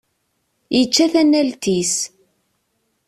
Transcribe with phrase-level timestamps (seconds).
[0.75, 1.95] Yečča tanalt-is.